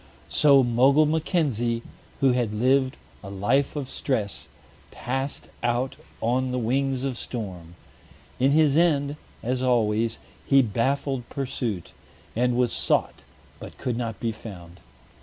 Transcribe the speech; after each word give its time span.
So 0.29 0.63
Mogul 0.63 1.05
Mackenzie, 1.05 1.83
who 2.21 2.31
had 2.31 2.55
lived 2.55 2.97
a 3.23 3.29
life 3.29 3.75
of 3.75 3.87
stress, 3.87 4.49
passed 4.89 5.47
out 5.61 5.95
on 6.21 6.49
the 6.49 6.57
wings 6.57 7.03
of 7.03 7.19
storm. 7.19 7.75
In 8.39 8.49
his 8.49 8.75
end, 8.75 9.15
as 9.43 9.61
always, 9.61 10.17
he 10.43 10.63
baffled 10.63 11.29
pursuit, 11.29 11.91
and 12.35 12.55
was 12.57 12.73
sought 12.73 13.21
but 13.59 13.77
could 13.77 13.95
not 13.95 14.19
be 14.19 14.31
found. 14.31 14.79